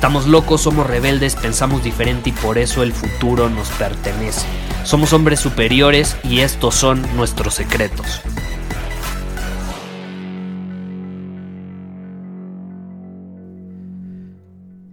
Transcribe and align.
Estamos 0.00 0.26
locos, 0.26 0.62
somos 0.62 0.86
rebeldes, 0.86 1.36
pensamos 1.36 1.84
diferente 1.84 2.30
y 2.30 2.32
por 2.32 2.56
eso 2.56 2.82
el 2.82 2.94
futuro 2.94 3.50
nos 3.50 3.68
pertenece. 3.68 4.46
Somos 4.82 5.12
hombres 5.12 5.40
superiores 5.40 6.16
y 6.24 6.40
estos 6.40 6.74
son 6.74 7.02
nuestros 7.16 7.52
secretos. 7.52 8.22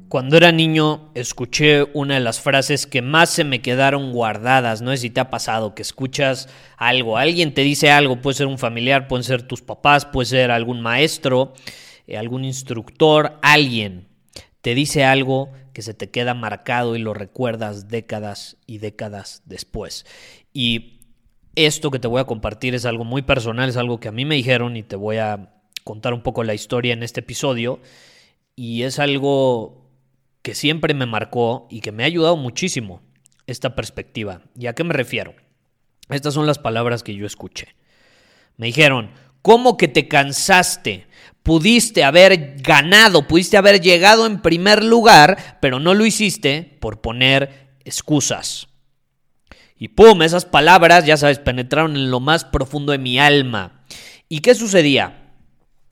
Cuando 0.09 0.35
era 0.35 0.51
niño 0.51 1.09
escuché 1.15 1.83
una 1.93 2.15
de 2.15 2.19
las 2.19 2.41
frases 2.41 2.85
que 2.85 3.01
más 3.01 3.29
se 3.29 3.45
me 3.45 3.61
quedaron 3.61 4.11
guardadas. 4.11 4.81
No 4.81 4.91
sé 4.91 4.97
si 4.97 5.09
te 5.09 5.21
ha 5.21 5.29
pasado 5.29 5.73
que 5.73 5.83
escuchas 5.83 6.49
algo, 6.75 7.15
alguien 7.17 7.53
te 7.53 7.61
dice 7.61 7.91
algo, 7.91 8.21
puede 8.21 8.35
ser 8.35 8.47
un 8.47 8.57
familiar, 8.57 9.07
pueden 9.07 9.23
ser 9.23 9.43
tus 9.43 9.61
papás, 9.61 10.03
puede 10.03 10.25
ser 10.25 10.51
algún 10.51 10.81
maestro, 10.81 11.53
eh, 12.07 12.17
algún 12.17 12.43
instructor, 12.43 13.39
alguien 13.41 14.06
te 14.67 14.75
dice 14.75 15.05
algo 15.05 15.49
que 15.71 15.81
se 15.81 15.93
te 15.93 16.09
queda 16.09 16.33
marcado 16.33 16.97
y 16.97 16.99
lo 16.99 17.13
recuerdas 17.13 17.87
décadas 17.87 18.57
y 18.65 18.79
décadas 18.79 19.41
después. 19.45 20.05
Y 20.51 20.99
esto 21.55 21.89
que 21.89 21.99
te 21.99 22.09
voy 22.09 22.19
a 22.19 22.25
compartir 22.25 22.75
es 22.75 22.85
algo 22.85 23.05
muy 23.05 23.21
personal, 23.21 23.69
es 23.69 23.77
algo 23.77 24.01
que 24.01 24.09
a 24.09 24.11
mí 24.11 24.25
me 24.25 24.35
dijeron 24.35 24.75
y 24.75 24.83
te 24.83 24.97
voy 24.97 25.19
a 25.19 25.53
contar 25.85 26.13
un 26.13 26.21
poco 26.21 26.43
la 26.43 26.53
historia 26.53 26.91
en 26.91 27.01
este 27.01 27.21
episodio. 27.21 27.79
Y 28.57 28.83
es 28.83 28.99
algo 28.99 29.89
que 30.41 30.53
siempre 30.53 30.93
me 30.93 31.05
marcó 31.05 31.69
y 31.71 31.79
que 31.79 31.93
me 31.93 32.03
ha 32.03 32.07
ayudado 32.07 32.35
muchísimo 32.35 33.01
esta 33.45 33.73
perspectiva. 33.73 34.41
¿Y 34.53 34.67
a 34.67 34.75
qué 34.75 34.83
me 34.83 34.93
refiero? 34.93 35.33
Estas 36.09 36.33
son 36.33 36.45
las 36.45 36.59
palabras 36.59 37.03
que 37.03 37.15
yo 37.15 37.25
escuché. 37.25 37.69
Me 38.57 38.65
dijeron, 38.65 39.11
¿cómo 39.47 39.77
que 39.77 39.87
te 39.87 40.09
cansaste? 40.09 41.07
Pudiste 41.41 42.03
haber 42.03 42.57
ganado, 42.57 43.29
pudiste 43.29 43.55
haber 43.55 43.79
llegado 43.79 44.25
en 44.25 44.41
primer 44.41 44.83
lugar, 44.83 45.57
pero 45.61 45.79
no 45.79 45.93
lo 45.93 46.05
hiciste 46.05 46.77
por 46.81 46.99
poner 46.99 47.69
excusas. 47.85 48.67
Y 49.77 49.87
pum, 49.87 50.21
esas 50.21 50.43
palabras, 50.43 51.05
ya 51.05 51.15
sabes, 51.15 51.39
penetraron 51.39 51.95
en 51.95 52.11
lo 52.11 52.19
más 52.19 52.43
profundo 52.43 52.91
de 52.91 52.97
mi 52.97 53.19
alma. 53.19 53.85
¿Y 54.27 54.41
qué 54.41 54.53
sucedía? 54.53 55.31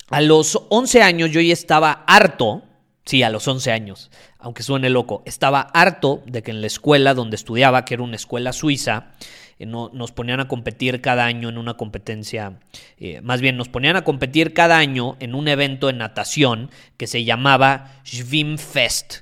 A 0.10 0.20
los 0.20 0.60
11 0.68 1.02
años 1.02 1.32
yo 1.32 1.40
ya 1.40 1.54
estaba 1.54 2.04
harto, 2.08 2.64
sí, 3.06 3.24
a 3.24 3.30
los 3.30 3.48
11 3.48 3.72
años, 3.72 4.12
aunque 4.38 4.64
suene 4.64 4.90
loco, 4.90 5.24
estaba 5.26 5.62
harto 5.62 6.22
de 6.26 6.44
que 6.44 6.52
en 6.52 6.60
la 6.60 6.68
escuela 6.68 7.14
donde 7.14 7.38
estudiaba, 7.38 7.86
que 7.86 7.94
era 7.94 8.04
una 8.04 8.18
escuela 8.18 8.52
suiza, 8.52 9.14
eh, 9.58 9.66
no, 9.66 9.90
nos 9.94 10.12
ponían 10.12 10.40
a 10.40 10.48
competir 10.48 11.02
cada 11.02 11.26
año 11.26 11.50
en 11.50 11.58
una 11.58 11.76
competencia, 11.76 12.60
eh, 12.98 13.22
más 13.22 13.42
bien 13.42 13.58
nos 13.58 13.70
ponían 13.70 13.96
a 13.96 14.04
competir 14.04 14.54
cada 14.54 14.78
año 14.78 15.16
en 15.20 15.36
un 15.36 15.48
evento 15.48 15.88
de 15.88 15.94
natación 15.94 16.70
que 16.98 17.08
se 17.08 17.24
llamaba 17.24 18.02
Schwimmfest, 18.06 19.22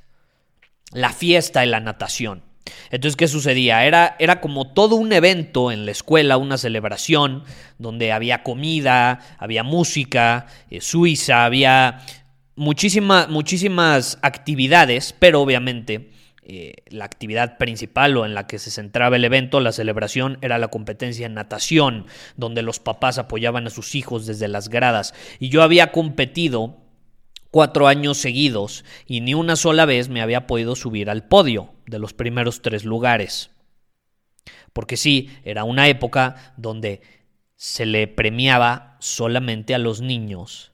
la 0.91 1.09
fiesta 1.09 1.61
de 1.61 1.67
la 1.67 1.79
natación. 1.79 2.43
Entonces, 2.91 3.17
¿qué 3.17 3.27
sucedía? 3.27 3.85
Era, 3.85 4.15
era 4.19 4.39
como 4.39 4.71
todo 4.71 4.95
un 4.95 5.11
evento 5.11 5.71
en 5.71 5.85
la 5.85 5.91
escuela, 5.91 6.37
una 6.37 6.57
celebración, 6.57 7.43
donde 7.77 8.11
había 8.11 8.43
comida, 8.43 9.19
había 9.37 9.63
música, 9.63 10.47
eh, 10.69 10.79
suiza, 10.79 11.45
había 11.45 11.99
muchísimas 12.55 14.19
actividades, 14.21 15.13
pero 15.17 15.41
obviamente 15.41 16.12
eh, 16.45 16.75
la 16.87 17.05
actividad 17.05 17.57
principal 17.57 18.17
o 18.17 18.25
en 18.25 18.33
la 18.33 18.47
que 18.47 18.59
se 18.59 18.71
centraba 18.71 19.15
el 19.15 19.25
evento, 19.25 19.59
la 19.59 19.71
celebración, 19.71 20.37
era 20.41 20.57
la 20.57 20.67
competencia 20.67 21.25
en 21.25 21.33
natación, 21.33 22.05
donde 22.35 22.61
los 22.61 22.79
papás 22.79 23.17
apoyaban 23.17 23.67
a 23.67 23.69
sus 23.69 23.95
hijos 23.95 24.25
desde 24.25 24.47
las 24.47 24.69
gradas. 24.69 25.13
Y 25.39 25.49
yo 25.49 25.63
había 25.63 25.91
competido 25.91 26.77
cuatro 27.49 27.87
años 27.87 28.17
seguidos 28.17 28.83
y 29.05 29.21
ni 29.21 29.33
una 29.33 29.55
sola 29.55 29.85
vez 29.85 30.09
me 30.09 30.21
había 30.21 30.47
podido 30.47 30.75
subir 30.75 31.09
al 31.09 31.27
podio 31.27 31.73
de 31.85 31.99
los 31.99 32.13
primeros 32.13 32.61
tres 32.61 32.83
lugares. 32.83 33.51
Porque 34.73 34.97
sí, 34.97 35.29
era 35.45 35.63
una 35.63 35.87
época 35.87 36.53
donde 36.57 37.01
se 37.55 37.85
le 37.85 38.07
premiaba 38.07 38.97
solamente 38.99 39.75
a 39.75 39.77
los 39.77 40.01
niños 40.01 40.73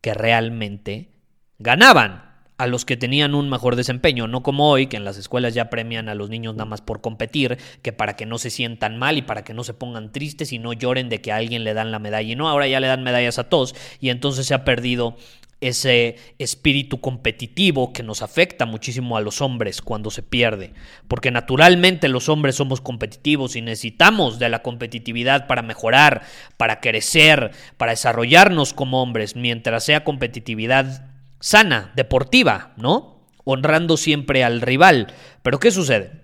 que 0.00 0.14
realmente 0.14 1.10
ganaban 1.58 2.31
a 2.58 2.66
los 2.66 2.84
que 2.84 2.96
tenían 2.96 3.34
un 3.34 3.50
mejor 3.50 3.76
desempeño, 3.76 4.28
no 4.28 4.42
como 4.42 4.70
hoy, 4.70 4.86
que 4.86 4.96
en 4.96 5.04
las 5.04 5.16
escuelas 5.16 5.54
ya 5.54 5.70
premian 5.70 6.08
a 6.08 6.14
los 6.14 6.30
niños 6.30 6.54
nada 6.54 6.66
más 6.66 6.80
por 6.80 7.00
competir, 7.00 7.58
que 7.82 7.92
para 7.92 8.14
que 8.14 8.26
no 8.26 8.38
se 8.38 8.50
sientan 8.50 8.98
mal 8.98 9.18
y 9.18 9.22
para 9.22 9.42
que 9.42 9.54
no 9.54 9.64
se 9.64 9.74
pongan 9.74 10.12
tristes 10.12 10.52
y 10.52 10.58
no 10.58 10.72
lloren 10.72 11.08
de 11.08 11.20
que 11.20 11.32
a 11.32 11.36
alguien 11.36 11.64
le 11.64 11.74
dan 11.74 11.90
la 11.90 11.98
medalla. 11.98 12.32
Y 12.32 12.36
no, 12.36 12.48
ahora 12.48 12.68
ya 12.68 12.80
le 12.80 12.86
dan 12.86 13.02
medallas 13.02 13.38
a 13.38 13.48
todos 13.48 13.74
y 14.00 14.10
entonces 14.10 14.46
se 14.46 14.54
ha 14.54 14.64
perdido 14.64 15.16
ese 15.62 16.16
espíritu 16.38 17.00
competitivo 17.00 17.92
que 17.92 18.02
nos 18.02 18.20
afecta 18.20 18.66
muchísimo 18.66 19.16
a 19.16 19.20
los 19.20 19.40
hombres 19.40 19.80
cuando 19.80 20.10
se 20.10 20.22
pierde, 20.22 20.72
porque 21.06 21.30
naturalmente 21.30 22.08
los 22.08 22.28
hombres 22.28 22.56
somos 22.56 22.80
competitivos 22.80 23.54
y 23.54 23.62
necesitamos 23.62 24.40
de 24.40 24.48
la 24.48 24.62
competitividad 24.62 25.46
para 25.46 25.62
mejorar, 25.62 26.22
para 26.56 26.80
crecer, 26.80 27.52
para 27.76 27.92
desarrollarnos 27.92 28.72
como 28.72 29.00
hombres, 29.02 29.36
mientras 29.36 29.84
sea 29.84 30.02
competitividad 30.02 31.11
sana, 31.42 31.92
deportiva, 31.96 32.72
¿no? 32.78 33.26
Honrando 33.44 33.98
siempre 33.98 34.44
al 34.44 34.62
rival. 34.62 35.12
Pero 35.42 35.58
¿qué 35.58 35.70
sucede? 35.70 36.22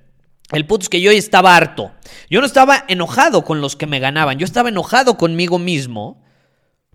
El 0.51 0.65
punto 0.65 0.85
es 0.85 0.89
que 0.89 1.03
yo 1.03 1.11
estaba 1.11 1.57
harto. 1.57 1.93
Yo 2.31 2.41
no 2.41 2.47
estaba 2.47 2.85
enojado 2.89 3.45
con 3.45 3.61
los 3.61 3.77
que 3.77 3.87
me 3.87 4.01
ganaban, 4.01 4.39
yo 4.39 4.47
estaba 4.47 4.71
enojado 4.71 5.19
conmigo 5.19 5.59
mismo 5.59 6.25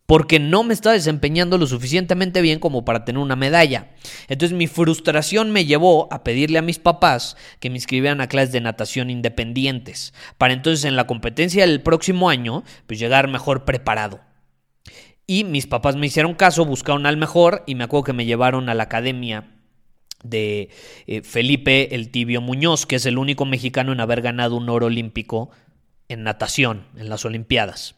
porque 0.06 0.39
no 0.39 0.63
me 0.63 0.73
estaba 0.73 0.94
desempeñando 0.94 1.57
lo 1.57 1.67
suficientemente 1.67 2.41
bien 2.41 2.59
como 2.59 2.83
para 2.83 3.06
tener 3.06 3.22
una 3.22 3.35
medalla. 3.35 3.91
Entonces 4.28 4.57
mi 4.57 4.67
frustración 4.67 5.51
me 5.51 5.66
llevó 5.66 6.07
a 6.12 6.23
pedirle 6.23 6.59
a 6.59 6.63
mis 6.63 6.79
papás 6.79 7.38
que 7.59 7.69
me 7.69 7.78
inscribieran 7.78 8.22
a 8.22 8.28
clases 8.28 8.51
de 8.51 8.62
natación 8.62 9.09
independientes, 9.09 10.13
para 10.38 10.53
entonces 10.53 10.85
en 10.85 10.95
la 10.95 11.07
competencia 11.07 11.66
del 11.66 11.81
próximo 11.81 12.29
año, 12.29 12.63
pues 12.85 13.00
llegar 13.00 13.28
mejor 13.28 13.66
preparado. 13.66 14.19
Y 15.25 15.44
mis 15.44 15.67
papás 15.67 15.95
me 15.95 16.07
hicieron 16.07 16.34
caso, 16.34 16.66
buscaron 16.66 17.06
al 17.06 17.17
mejor 17.17 17.63
y 17.66 17.75
me 17.75 17.85
acuerdo 17.85 18.03
que 18.06 18.13
me 18.13 18.25
llevaron 18.25 18.69
a 18.69 18.73
la 18.73 18.84
academia 18.84 19.50
de 20.23 20.69
eh, 21.07 21.22
Felipe 21.22 21.95
el 21.95 22.09
Tibio 22.11 22.41
Muñoz, 22.41 22.85
que 22.85 22.97
es 22.97 23.06
el 23.06 23.17
único 23.17 23.45
mexicano 23.45 23.91
en 23.91 24.00
haber 24.00 24.22
ganado 24.22 24.56
un 24.56 24.69
oro 24.69 24.88
olímpico 24.88 25.50
en 26.09 26.23
natación 26.23 26.88
en 26.97 27.09
las 27.09 27.25
Olimpiadas. 27.25 27.95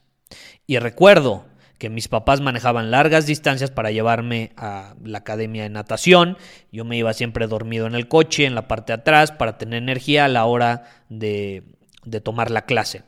Y 0.67 0.77
recuerdo 0.77 1.45
que 1.77 1.89
mis 1.89 2.07
papás 2.07 2.41
manejaban 2.41 2.89
largas 2.89 3.25
distancias 3.25 3.69
para 3.69 3.91
llevarme 3.91 4.51
a 4.55 4.95
la 5.03 5.19
academia 5.19 5.63
de 5.63 5.69
natación. 5.69 6.37
Yo 6.71 6.85
me 6.85 6.97
iba 6.97 7.13
siempre 7.13 7.47
dormido 7.47 7.85
en 7.85 7.95
el 7.95 8.07
coche, 8.07 8.45
en 8.45 8.55
la 8.55 8.67
parte 8.67 8.93
de 8.93 8.99
atrás, 8.99 9.31
para 9.31 9.57
tener 9.57 9.83
energía 9.83 10.25
a 10.25 10.29
la 10.29 10.45
hora 10.45 10.83
de, 11.09 11.63
de 12.05 12.21
tomar 12.21 12.49
la 12.49 12.65
clase. 12.65 13.03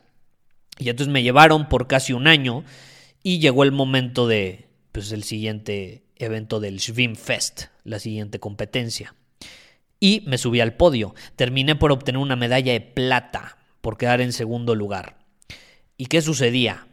Y 0.79 0.89
entonces 0.89 1.11
me 1.11 1.23
llevaron 1.23 1.69
por 1.69 1.87
casi 1.87 2.13
un 2.13 2.27
año 2.27 2.63
y 3.23 3.39
llegó 3.39 3.63
el 3.63 3.71
momento 3.71 4.27
de, 4.27 4.67
pues, 4.91 5.11
el 5.11 5.23
siguiente 5.23 6.03
evento 6.15 6.59
del 6.59 6.79
Schwimmfest, 6.79 7.65
la 7.83 7.99
siguiente 7.99 8.39
competencia. 8.39 9.15
Y 9.99 10.23
me 10.27 10.37
subí 10.37 10.59
al 10.59 10.75
podio. 10.75 11.15
Terminé 11.35 11.75
por 11.75 11.91
obtener 11.91 12.19
una 12.19 12.35
medalla 12.35 12.73
de 12.73 12.81
plata, 12.81 13.57
por 13.81 13.97
quedar 13.97 14.21
en 14.21 14.33
segundo 14.33 14.75
lugar. 14.75 15.17
¿Y 15.97 16.05
qué 16.07 16.21
sucedía? 16.21 16.87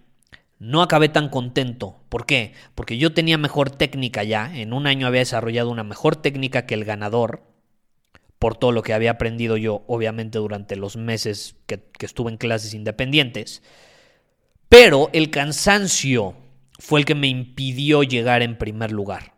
No 0.59 0.81
acabé 0.81 1.09
tan 1.09 1.29
contento. 1.29 2.01
¿Por 2.09 2.25
qué? 2.25 2.55
Porque 2.75 2.97
yo 2.97 3.13
tenía 3.13 3.37
mejor 3.37 3.71
técnica 3.71 4.25
ya. 4.25 4.51
En 4.57 4.73
un 4.73 4.87
año 4.87 5.07
había 5.07 5.21
desarrollado 5.21 5.71
una 5.71 5.85
mejor 5.85 6.17
técnica 6.17 6.65
que 6.65 6.75
el 6.75 6.85
ganador. 6.85 7.43
Por 8.39 8.57
todo 8.57 8.73
lo 8.73 8.83
que 8.83 8.95
había 8.95 9.13
aprendido 9.13 9.57
yo, 9.57 9.85
obviamente, 9.87 10.39
durante 10.39 10.77
los 10.77 10.97
meses 10.97 11.57
que, 11.67 11.83
que 11.99 12.07
estuve 12.07 12.31
en 12.31 12.39
clases 12.39 12.73
independientes. 12.73 13.63
Pero 14.77 15.09
el 15.13 15.31
cansancio 15.31 16.35
fue 16.81 16.99
el 16.99 17.07
que 17.07 17.15
me 17.15 17.29
impidió 17.29 18.03
llegar 18.03 18.43
en 18.43 18.59
primer 18.59 18.91
lugar. 18.91 19.35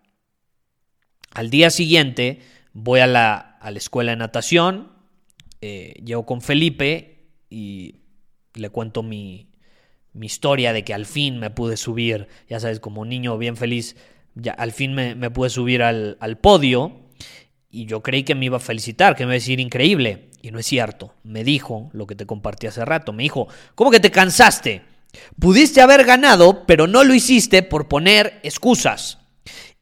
Al 1.30 1.50
día 1.50 1.68
siguiente 1.68 2.40
voy 2.72 3.00
a 3.00 3.06
la 3.06 3.58
escuela 3.74 4.12
de 4.12 4.16
natación, 4.16 4.92
eh, 5.60 5.92
llego 6.02 6.24
con 6.24 6.40
Felipe 6.40 7.34
y 7.50 7.96
le 8.54 8.70
cuento 8.70 9.02
mi, 9.02 9.50
historia 10.18 10.72
de 10.72 10.84
que 10.84 10.94
al 10.94 11.04
fin 11.04 11.38
me 11.38 11.50
pude 11.50 11.76
subir, 11.76 12.28
ya 12.48 12.58
sabes, 12.58 12.80
como 12.80 13.04
niño 13.04 13.36
bien 13.36 13.58
feliz, 13.58 13.94
ya 14.36 14.52
al 14.52 14.72
fin 14.72 14.94
me, 14.94 15.30
pude 15.30 15.50
subir 15.50 15.82
al, 15.82 16.16
al, 16.18 16.38
podio 16.38 17.10
y 17.70 17.84
yo 17.84 18.02
creí 18.02 18.22
que 18.22 18.34
me 18.34 18.46
iba 18.46 18.56
a 18.56 18.60
felicitar, 18.60 19.14
que 19.14 19.24
me 19.24 19.26
iba 19.26 19.32
a 19.32 19.34
decir 19.34 19.60
increíble. 19.60 20.30
Y 20.40 20.50
no 20.50 20.58
es 20.58 20.64
cierto. 20.64 21.12
Me 21.24 21.44
dijo 21.44 21.90
lo 21.92 22.06
que 22.06 22.14
te 22.14 22.24
compartí 22.24 22.68
hace 22.68 22.86
rato. 22.86 23.12
Me 23.12 23.24
dijo, 23.24 23.48
¿cómo 23.74 23.90
que 23.90 24.00
te 24.00 24.10
cansaste? 24.10 24.95
Pudiste 25.38 25.80
haber 25.80 26.04
ganado, 26.04 26.66
pero 26.66 26.86
no 26.86 27.04
lo 27.04 27.14
hiciste 27.14 27.62
por 27.62 27.88
poner 27.88 28.40
excusas. 28.42 29.18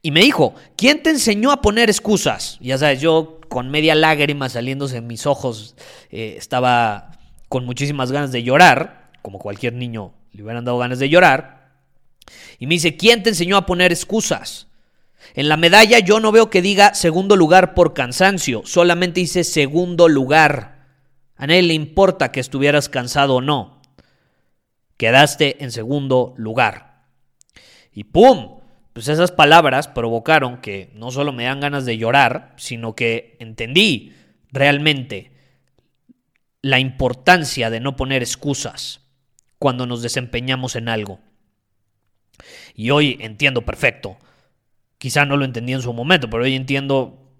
Y 0.01 0.11
me 0.11 0.21
dijo, 0.21 0.53
¿quién 0.77 1.01
te 1.01 1.09
enseñó 1.09 1.51
a 1.51 1.61
poner 1.61 1.89
excusas? 1.89 2.57
Ya 2.61 2.77
sabes, 2.77 3.01
yo 3.01 3.39
con 3.49 3.71
media 3.71 3.95
lágrima 3.95 4.49
saliéndose 4.49 4.97
en 4.97 5.07
mis 5.07 5.25
ojos, 5.25 5.75
eh, 6.11 6.35
estaba 6.37 7.17
con 7.49 7.65
muchísimas 7.65 8.11
ganas 8.11 8.31
de 8.31 8.43
llorar, 8.43 9.11
como 9.21 9.39
cualquier 9.39 9.73
niño 9.73 10.13
le 10.35 10.43
hubieran 10.43 10.65
dado 10.65 10.77
ganas 10.77 10.99
de 10.99 11.09
llorar. 11.09 11.71
Y 12.59 12.67
me 12.67 12.75
dice, 12.75 12.97
¿quién 12.97 13.23
te 13.23 13.29
enseñó 13.29 13.57
a 13.57 13.65
poner 13.65 13.91
excusas? 13.91 14.67
En 15.33 15.49
la 15.49 15.57
medalla 15.57 15.99
yo 15.99 16.19
no 16.19 16.31
veo 16.31 16.49
que 16.49 16.61
diga 16.61 16.93
segundo 16.93 17.35
lugar 17.35 17.73
por 17.73 17.93
cansancio, 17.93 18.61
solamente 18.65 19.21
dice 19.21 19.43
segundo 19.43 20.07
lugar. 20.07 20.85
A 21.35 21.47
nadie 21.47 21.63
le 21.63 21.73
importa 21.73 22.31
que 22.31 22.39
estuvieras 22.39 22.89
cansado 22.89 23.35
o 23.35 23.41
no. 23.41 23.74
Quedaste 24.97 25.63
en 25.63 25.71
segundo 25.71 26.33
lugar. 26.37 27.05
Y 27.91 28.05
¡pum! 28.05 28.59
Pues 28.93 29.09
esas 29.09 29.31
palabras 29.31 29.89
provocaron 29.89 30.61
que 30.61 30.89
no 30.93 31.11
solo 31.11 31.33
me 31.33 31.43
dan 31.43 31.59
ganas 31.59 31.85
de 31.85 31.97
llorar, 31.97 32.53
sino 32.55 32.95
que 32.95 33.35
entendí 33.39 34.13
realmente 34.51 35.31
la 36.61 36.79
importancia 36.79 37.69
de 37.69 37.81
no 37.81 37.97
poner 37.97 38.23
excusas 38.23 39.01
cuando 39.59 39.85
nos 39.85 40.01
desempeñamos 40.01 40.75
en 40.75 40.87
algo. 40.87 41.19
Y 42.73 42.89
hoy 42.89 43.17
entiendo 43.19 43.65
perfecto. 43.65 44.17
Quizá 44.97 45.25
no 45.25 45.37
lo 45.37 45.45
entendí 45.45 45.73
en 45.73 45.81
su 45.81 45.91
momento, 45.93 46.29
pero 46.29 46.43
hoy 46.43 46.55
entiendo 46.55 47.31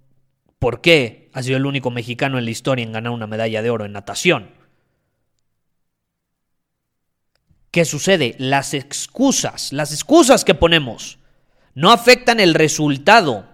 por 0.60 0.82
qué 0.82 1.30
ha 1.34 1.42
sido 1.42 1.58
el 1.58 1.66
único 1.66 1.90
mexicano 1.90 2.38
en 2.38 2.46
la 2.46 2.52
historia 2.52 2.84
en 2.84 2.92
ganar 2.92 3.14
una 3.14 3.28
medalla 3.28 3.62
de 3.62 3.70
oro 3.70 3.86
en 3.86 3.94
natación. 3.94 4.52
¿Qué 7.76 7.84
sucede? 7.84 8.36
Las 8.38 8.74
excusas, 8.74 9.74
las 9.74 9.92
excusas 9.92 10.46
que 10.46 10.56
ponemos 10.56 11.20
no 11.74 11.92
afectan 11.92 12.40
el 12.40 12.54
resultado. 12.54 13.50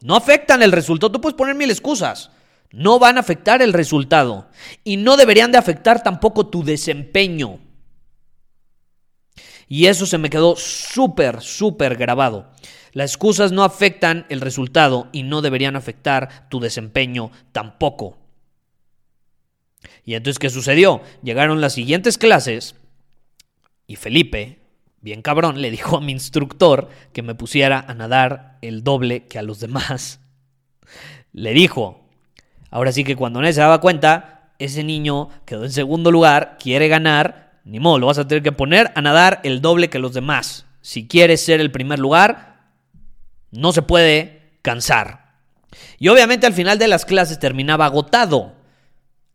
No 0.00 0.16
afectan 0.16 0.60
el 0.60 0.72
resultado. 0.72 1.12
Tú 1.12 1.20
puedes 1.20 1.36
poner 1.36 1.54
mil 1.54 1.70
excusas. 1.70 2.32
No 2.72 2.98
van 2.98 3.16
a 3.16 3.20
afectar 3.20 3.62
el 3.62 3.72
resultado. 3.72 4.48
Y 4.82 4.96
no 4.96 5.16
deberían 5.16 5.52
de 5.52 5.58
afectar 5.58 6.02
tampoco 6.02 6.48
tu 6.48 6.64
desempeño. 6.64 7.60
Y 9.68 9.86
eso 9.86 10.04
se 10.04 10.18
me 10.18 10.30
quedó 10.30 10.56
súper, 10.56 11.40
súper 11.40 11.94
grabado. 11.94 12.50
Las 12.92 13.12
excusas 13.12 13.52
no 13.52 13.62
afectan 13.62 14.26
el 14.30 14.40
resultado 14.40 15.10
y 15.12 15.22
no 15.22 15.42
deberían 15.42 15.76
afectar 15.76 16.48
tu 16.48 16.58
desempeño 16.58 17.30
tampoco. 17.52 18.18
Y 20.04 20.14
entonces, 20.14 20.40
¿qué 20.40 20.50
sucedió? 20.50 21.02
Llegaron 21.22 21.60
las 21.60 21.74
siguientes 21.74 22.18
clases 22.18 22.74
y 23.88 23.96
Felipe, 23.96 24.58
bien 25.00 25.22
cabrón, 25.22 25.62
le 25.62 25.70
dijo 25.70 25.96
a 25.96 26.00
mi 26.00 26.12
instructor 26.12 26.90
que 27.14 27.22
me 27.22 27.34
pusiera 27.34 27.84
a 27.88 27.94
nadar 27.94 28.58
el 28.60 28.84
doble 28.84 29.24
que 29.24 29.38
a 29.38 29.42
los 29.42 29.58
demás. 29.58 30.20
Le 31.32 31.54
dijo, 31.54 32.06
ahora 32.70 32.92
sí 32.92 33.02
que 33.02 33.16
cuando 33.16 33.40
nadie 33.40 33.54
se 33.54 33.60
daba 33.60 33.80
cuenta, 33.80 34.52
ese 34.58 34.84
niño 34.84 35.30
quedó 35.46 35.64
en 35.64 35.72
segundo 35.72 36.10
lugar, 36.12 36.58
quiere 36.60 36.88
ganar, 36.88 37.60
ni 37.64 37.80
modo, 37.80 37.98
lo 37.98 38.06
vas 38.08 38.18
a 38.18 38.28
tener 38.28 38.42
que 38.42 38.52
poner 38.52 38.92
a 38.94 39.00
nadar 39.00 39.40
el 39.42 39.62
doble 39.62 39.88
que 39.88 39.98
los 39.98 40.12
demás. 40.12 40.66
Si 40.82 41.08
quieres 41.08 41.42
ser 41.42 41.60
el 41.60 41.70
primer 41.70 41.98
lugar, 41.98 42.60
no 43.50 43.72
se 43.72 43.80
puede 43.80 44.52
cansar. 44.60 45.32
Y 45.98 46.08
obviamente 46.08 46.46
al 46.46 46.52
final 46.52 46.78
de 46.78 46.88
las 46.88 47.06
clases 47.06 47.38
terminaba 47.38 47.86
agotado 47.86 48.57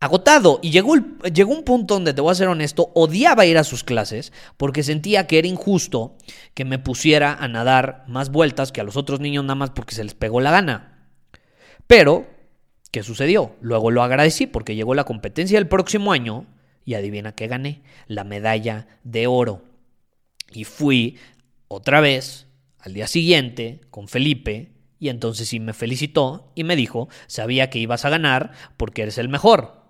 agotado. 0.04 0.60
Y 0.62 0.70
llegó, 0.70 0.94
llegó 1.32 1.52
un 1.52 1.64
punto 1.64 1.94
donde, 1.94 2.14
te 2.14 2.20
voy 2.20 2.32
a 2.32 2.36
ser 2.36 2.48
honesto, 2.48 2.90
odiaba 2.94 3.46
ir 3.46 3.58
a 3.58 3.64
sus 3.64 3.84
clases 3.84 4.32
porque 4.56 4.82
sentía 4.82 5.26
que 5.26 5.38
era 5.38 5.48
injusto 5.48 6.16
que 6.54 6.64
me 6.64 6.78
pusiera 6.78 7.34
a 7.34 7.48
nadar 7.48 8.04
más 8.06 8.30
vueltas 8.30 8.72
que 8.72 8.80
a 8.80 8.84
los 8.84 8.96
otros 8.96 9.20
niños 9.20 9.44
nada 9.44 9.54
más 9.54 9.70
porque 9.70 9.94
se 9.94 10.04
les 10.04 10.14
pegó 10.14 10.40
la 10.40 10.50
gana. 10.50 11.08
Pero, 11.86 12.26
¿qué 12.90 13.02
sucedió? 13.02 13.56
Luego 13.60 13.90
lo 13.90 14.02
agradecí 14.02 14.46
porque 14.46 14.74
llegó 14.74 14.94
la 14.94 15.04
competencia 15.04 15.58
del 15.58 15.68
próximo 15.68 16.12
año 16.12 16.46
y 16.84 16.94
adivina 16.94 17.32
qué 17.32 17.46
gané, 17.46 17.82
la 18.06 18.24
medalla 18.24 18.86
de 19.04 19.26
oro. 19.26 19.62
Y 20.52 20.64
fui 20.64 21.18
otra 21.68 22.00
vez 22.00 22.46
al 22.78 22.92
día 22.92 23.06
siguiente 23.06 23.80
con 23.90 24.08
Felipe 24.08 24.72
y 24.98 25.08
entonces 25.08 25.48
sí 25.48 25.60
me 25.60 25.72
felicitó 25.72 26.52
y 26.54 26.64
me 26.64 26.76
dijo, 26.76 27.08
sabía 27.26 27.70
que 27.70 27.78
ibas 27.78 28.04
a 28.04 28.10
ganar 28.10 28.52
porque 28.76 29.02
eres 29.02 29.18
el 29.18 29.28
mejor. 29.28 29.83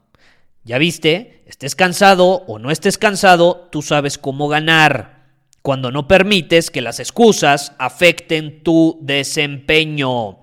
Ya 0.65 0.79
viste, 0.79 1.45
estés 1.47 1.75
cansado 1.75 2.45
o 2.47 2.59
no 2.59 2.71
estés 2.71 2.97
cansado, 2.97 3.69
tú 3.71 3.83
sabes 3.83 4.17
cómo 4.17 4.49
ganar. 4.49 5.25
Cuando 5.61 5.91
no 5.91 6.09
permites 6.09 6.71
que 6.71 6.81
las 6.81 7.01
excusas 7.01 7.73
afecten 7.79 8.63
tu 8.63 8.99
desempeño. 9.03 10.39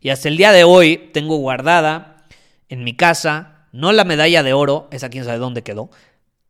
Y 0.00 0.10
hasta 0.10 0.28
el 0.28 0.36
día 0.36 0.50
de 0.50 0.64
hoy 0.64 1.10
tengo 1.12 1.36
guardada 1.36 2.26
en 2.68 2.82
mi 2.82 2.94
casa, 2.94 3.68
no 3.70 3.92
la 3.92 4.04
medalla 4.04 4.42
de 4.42 4.52
oro, 4.52 4.88
esa 4.90 5.08
quién 5.08 5.24
sabe 5.24 5.38
dónde 5.38 5.62
quedó, 5.62 5.90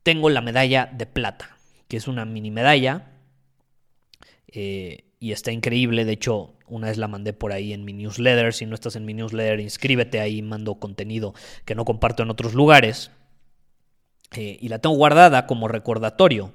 tengo 0.03 0.31
la 0.31 0.41
medalla 0.41 0.91
de 0.93 1.07
plata, 1.07 1.57
que 1.89 1.99
es 1.99 2.09
una 2.09 2.25
mini 2.25 2.51
medalla. 2.51 3.11
Eh, 4.49 5.12
y 5.23 5.31
está 5.31 5.53
increíble, 5.53 6.05
de 6.05 6.15
hecho 6.15 6.55
una 6.67 6.89
vez 6.89 6.99
la 6.99 7.07
mandé 7.07 7.33
por 7.33 7.53
ahí 7.53 7.73
en 7.73 7.85
mi 7.85 7.93
newsletter. 7.93 8.53
Si 8.53 8.67
no 8.67 8.75
estás 8.75 8.97
en 8.97 9.05
mi 9.05 9.15
newsletter, 9.15 9.61
inscríbete 9.61 10.19
ahí, 10.19 10.43
mando 10.43 10.75
contenido 10.75 11.33
que 11.65 11.77
no 11.77 11.85
comparto 11.85 12.25
en 12.25 12.31
otros 12.31 12.55
lugares. 12.55 13.13
Eh, 14.33 14.59
y 14.61 14.69
la 14.69 14.81
tengo 14.81 14.97
guardada 14.97 15.47
como 15.47 15.69
recordatorio. 15.69 16.53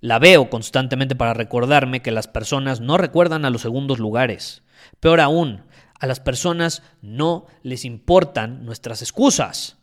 La 0.00 0.18
veo 0.18 0.48
constantemente 0.48 1.14
para 1.14 1.34
recordarme 1.34 2.00
que 2.00 2.10
las 2.10 2.26
personas 2.26 2.80
no 2.80 2.96
recuerdan 2.96 3.44
a 3.44 3.50
los 3.50 3.60
segundos 3.60 3.98
lugares. 3.98 4.62
Peor 4.98 5.20
aún, 5.20 5.64
a 6.00 6.06
las 6.06 6.20
personas 6.20 6.82
no 7.02 7.44
les 7.62 7.84
importan 7.84 8.64
nuestras 8.64 9.02
excusas. 9.02 9.77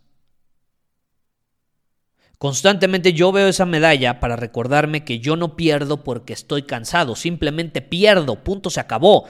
Constantemente 2.37 3.13
yo 3.13 3.31
veo 3.31 3.47
esa 3.47 3.65
medalla 3.65 4.19
para 4.19 4.35
recordarme 4.35 5.03
que 5.03 5.19
yo 5.19 5.35
no 5.35 5.55
pierdo 5.55 6.03
porque 6.03 6.33
estoy 6.33 6.63
cansado, 6.63 7.15
simplemente 7.15 7.81
pierdo, 7.81 8.43
punto, 8.43 8.69
se 8.69 8.79
acabó. 8.79 9.27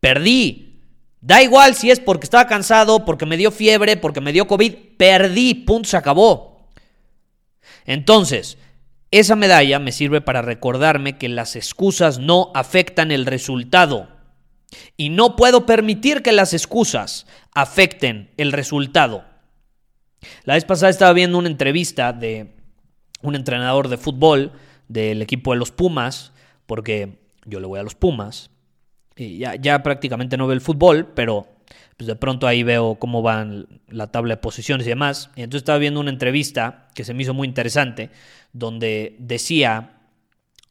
Perdí. 0.00 0.66
Da 1.20 1.42
igual 1.42 1.74
si 1.74 1.90
es 1.90 2.00
porque 2.00 2.24
estaba 2.24 2.46
cansado, 2.46 3.04
porque 3.04 3.26
me 3.26 3.36
dio 3.36 3.50
fiebre, 3.50 3.98
porque 3.98 4.22
me 4.22 4.32
dio 4.32 4.46
COVID, 4.46 4.72
perdí, 4.96 5.54
punto, 5.54 5.90
se 5.90 5.98
acabó. 5.98 6.70
Entonces, 7.84 8.56
esa 9.10 9.36
medalla 9.36 9.78
me 9.78 9.92
sirve 9.92 10.22
para 10.22 10.40
recordarme 10.40 11.18
que 11.18 11.28
las 11.28 11.56
excusas 11.56 12.18
no 12.18 12.50
afectan 12.54 13.10
el 13.10 13.26
resultado. 13.26 14.08
Y 14.96 15.10
no 15.10 15.36
puedo 15.36 15.66
permitir 15.66 16.22
que 16.22 16.32
las 16.32 16.54
excusas 16.54 17.26
afecten 17.52 18.30
el 18.36 18.52
resultado. 18.52 19.24
La 20.44 20.54
vez 20.54 20.64
pasada 20.64 20.90
estaba 20.90 21.12
viendo 21.12 21.38
una 21.38 21.48
entrevista 21.48 22.12
de 22.12 22.54
un 23.22 23.34
entrenador 23.34 23.88
de 23.88 23.96
fútbol 23.96 24.52
del 24.88 25.22
equipo 25.22 25.52
de 25.52 25.58
los 25.58 25.70
Pumas, 25.70 26.32
porque 26.66 27.18
yo 27.44 27.60
le 27.60 27.66
voy 27.66 27.80
a 27.80 27.82
los 27.82 27.94
Pumas. 27.94 28.50
Y 29.16 29.38
ya, 29.38 29.82
prácticamente 29.82 30.36
no 30.36 30.46
veo 30.46 30.54
el 30.54 30.60
fútbol, 30.60 31.12
pero 31.14 31.46
pues 31.96 32.08
de 32.08 32.16
pronto 32.16 32.46
ahí 32.46 32.62
veo 32.62 32.94
cómo 32.94 33.20
van 33.20 33.66
la 33.88 34.06
tabla 34.06 34.36
de 34.36 34.40
posiciones 34.40 34.86
y 34.86 34.90
demás. 34.90 35.30
Y 35.36 35.42
entonces 35.42 35.62
estaba 35.62 35.78
viendo 35.78 36.00
una 36.00 36.10
entrevista 36.10 36.88
que 36.94 37.04
se 37.04 37.12
me 37.12 37.22
hizo 37.22 37.34
muy 37.34 37.46
interesante, 37.46 38.10
donde 38.52 39.16
decía, 39.18 40.00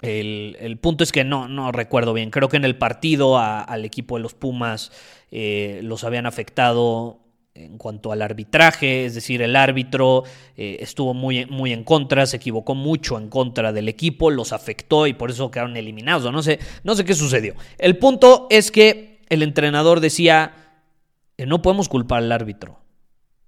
el, 0.01 0.79
punto 0.82 1.03
es 1.03 1.12
que 1.12 1.24
no, 1.24 1.48
no 1.48 1.72
recuerdo 1.72 2.13
bien, 2.13 2.32
creo 2.32 2.50
que 2.50 2.58
en 2.58 2.65
el 2.65 2.77
partido 2.77 3.38
al 3.38 3.86
equipo 3.86 4.18
de 4.18 4.24
los 4.24 4.34
Pumas 4.34 4.91
eh, 5.29 5.82
los 5.84 6.03
habían 6.03 6.25
afectado 6.25 7.20
en 7.66 7.78
cuanto 7.78 8.12
al 8.12 8.22
arbitraje, 8.22 9.06
es 9.06 9.16
decir, 9.16 9.42
el 9.42 9.56
árbitro 9.56 10.24
eh, 10.56 10.78
estuvo 10.80 11.13
muy, 11.13 11.46
muy 11.46 11.74
en 11.74 11.84
contra, 11.84 12.25
se 12.25 12.38
equivocó 12.38 12.74
mucho 12.74 13.18
en 13.18 13.30
contra 13.30 13.74
del 13.74 13.89
equipo, 13.89 14.32
los 14.32 14.54
afectó 14.54 15.08
y 15.08 15.13
por 15.13 15.30
eso 15.30 15.51
quedaron 15.51 15.75
eliminados. 15.75 16.32
No 16.32 16.42
sé, 16.42 16.60
no 16.84 16.96
sé 16.96 17.04
qué 17.06 17.13
sucedió. 17.13 17.56
El 17.78 17.98
punto 17.98 18.48
es 18.50 18.72
que 18.72 19.20
el 19.30 19.44
entrenador 19.44 20.00
decía, 20.00 20.54
eh, 21.38 21.46
no 21.46 21.62
podemos 21.62 21.89
culpar 21.89 22.24
al 22.24 22.32
árbitro. 22.32 22.80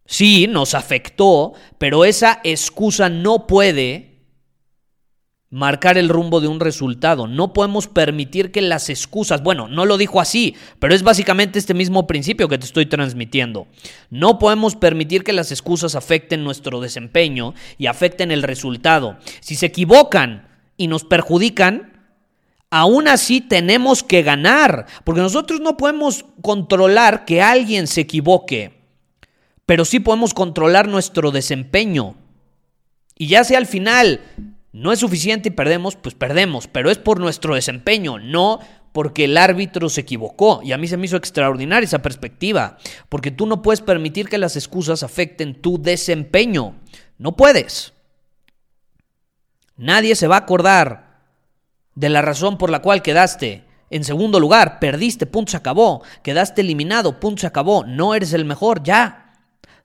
Sí, 0.06 0.48
nos 0.48 0.74
afectó, 0.74 1.54
pero 1.78 2.04
esa 2.04 2.42
excusa 2.44 3.10
no 3.10 3.48
puede 3.48 4.11
marcar 5.52 5.98
el 5.98 6.08
rumbo 6.10 6.40
de 6.40 6.48
un 6.48 6.62
resultado. 6.62 7.28
No 7.28 7.54
podemos 7.54 7.88
permitir 7.88 8.52
que 8.52 8.62
las 8.62 8.90
excusas, 8.90 9.44
bueno, 9.44 9.68
no 9.68 9.86
lo 9.86 9.98
dijo 9.98 10.22
así, 10.22 10.56
pero 10.80 10.96
es 10.96 11.04
básicamente 11.04 11.60
este 11.60 11.74
mismo 11.74 12.08
principio 12.08 12.48
que 12.48 12.58
te 12.58 12.66
estoy 12.66 12.86
transmitiendo. 12.86 13.68
No 14.10 14.40
podemos 14.40 14.76
permitir 14.76 15.24
que 15.24 15.34
las 15.34 15.52
excusas 15.52 15.96
afecten 15.96 16.44
nuestro 16.44 16.80
desempeño 16.80 17.54
y 17.78 17.88
afecten 17.88 18.32
el 18.32 18.44
resultado. 18.44 19.18
Si 19.42 19.56
se 19.56 19.68
equivocan 19.68 20.48
y 20.78 20.88
nos 20.88 21.04
perjudican, 21.04 22.08
aún 22.70 23.10
así 23.10 23.42
tenemos 23.42 24.04
que 24.04 24.24
ganar, 24.24 24.86
porque 25.04 25.22
nosotros 25.22 25.60
no 25.60 25.76
podemos 25.76 26.24
controlar 26.42 27.26
que 27.26 27.42
alguien 27.42 27.88
se 27.88 28.02
equivoque, 28.02 28.80
pero 29.66 29.84
sí 29.84 30.00
podemos 30.00 30.34
controlar 30.34 30.88
nuestro 30.88 31.32
desempeño. 31.32 32.16
Y 33.18 33.28
ya 33.28 33.44
sea 33.44 33.58
al 33.58 33.68
final 33.68 34.22
no 34.74 34.92
es 34.94 35.00
suficiente 35.00 35.50
y 35.50 35.52
perdemos, 35.52 35.96
pues 35.96 36.16
perdemos, 36.16 36.68
pero 36.68 36.90
es 36.90 36.98
por 36.98 37.20
nuestro 37.20 37.56
desempeño, 37.56 38.20
no 38.20 38.60
porque 38.94 39.26
el 39.26 39.38
árbitro 39.38 39.90
se 39.90 40.02
equivocó. 40.02 40.62
Y 40.64 40.72
a 40.72 40.78
mí 40.78 40.88
se 40.88 40.98
me 40.98 41.06
hizo 41.06 41.18
extraordinaria 41.18 41.86
esa 41.86 42.02
perspectiva, 42.02 42.78
porque 43.10 43.32
tú 43.32 43.46
no 43.46 43.62
puedes 43.62 43.82
permitir 43.82 44.30
que 44.30 44.38
las 44.38 44.56
excusas 44.56 45.04
afecten 45.04 45.62
tu 45.62 45.82
desempeño. 45.82 46.76
No 47.18 47.36
puedes. 47.36 47.94
Nadie 49.76 50.16
se 50.16 50.28
va 50.28 50.36
a 50.36 50.40
acordar 50.40 51.22
de 51.96 52.10
la 52.10 52.22
razón 52.22 52.58
por 52.58 52.70
la 52.70 52.82
cual 52.82 53.02
quedaste. 53.02 53.66
En 53.90 54.06
segundo 54.06 54.40
lugar, 54.40 54.80
perdiste, 54.80 55.26
punto 55.26 55.52
se 55.52 55.58
acabó. 55.58 56.02
Quedaste 56.24 56.62
eliminado, 56.62 57.20
punto 57.20 57.42
se 57.42 57.48
acabó. 57.48 57.84
No 57.86 58.16
eres 58.16 58.32
el 58.32 58.46
mejor, 58.46 58.84
ya. 58.84 59.34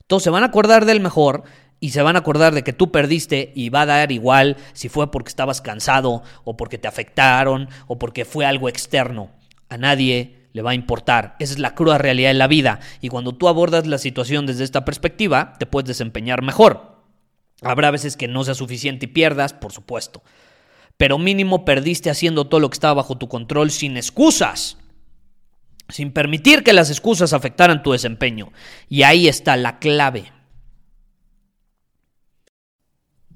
Todos 0.07 0.23
se 0.23 0.29
van 0.29 0.43
a 0.43 0.47
acordar 0.47 0.85
del 0.85 1.01
mejor 1.01 1.43
y 1.79 1.91
se 1.91 2.01
van 2.01 2.15
a 2.15 2.19
acordar 2.19 2.53
de 2.53 2.63
que 2.63 2.73
tú 2.73 2.91
perdiste 2.91 3.51
y 3.55 3.69
va 3.69 3.81
a 3.81 3.85
dar 3.85 4.11
igual 4.11 4.57
si 4.73 4.89
fue 4.89 5.11
porque 5.11 5.29
estabas 5.29 5.61
cansado 5.61 6.23
o 6.43 6.57
porque 6.57 6.77
te 6.77 6.87
afectaron 6.87 7.69
o 7.87 7.99
porque 7.99 8.25
fue 8.25 8.45
algo 8.45 8.69
externo. 8.69 9.29
A 9.69 9.77
nadie 9.77 10.49
le 10.53 10.61
va 10.61 10.71
a 10.71 10.75
importar. 10.75 11.35
Esa 11.39 11.53
es 11.53 11.59
la 11.59 11.75
cruda 11.75 11.97
realidad 11.97 12.29
de 12.29 12.35
la 12.35 12.47
vida 12.47 12.79
y 13.01 13.09
cuando 13.09 13.35
tú 13.35 13.47
abordas 13.47 13.85
la 13.85 13.99
situación 13.99 14.45
desde 14.45 14.63
esta 14.63 14.85
perspectiva, 14.85 15.53
te 15.59 15.65
puedes 15.65 15.87
desempeñar 15.87 16.41
mejor. 16.41 16.97
Habrá 17.61 17.91
veces 17.91 18.17
que 18.17 18.27
no 18.27 18.43
sea 18.43 18.53
suficiente 18.53 19.05
y 19.05 19.09
pierdas, 19.09 19.53
por 19.53 19.71
supuesto. 19.71 20.23
Pero 20.97 21.19
mínimo 21.19 21.63
perdiste 21.63 22.09
haciendo 22.09 22.45
todo 22.45 22.59
lo 22.59 22.69
que 22.69 22.75
estaba 22.75 22.95
bajo 22.95 23.17
tu 23.17 23.27
control 23.27 23.71
sin 23.71 23.97
excusas. 23.97 24.77
Sin 25.89 26.11
permitir 26.11 26.63
que 26.63 26.73
las 26.73 26.89
excusas 26.89 27.33
afectaran 27.33 27.83
tu 27.83 27.91
desempeño. 27.91 28.51
Y 28.89 29.03
ahí 29.03 29.27
está 29.27 29.55
la 29.57 29.79
clave. 29.79 30.31